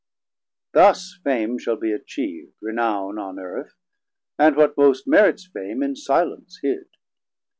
[0.71, 3.75] Thus Fame shall be achiev'd, renown on Earth,
[4.39, 6.87] And what most merits fame in silence hid.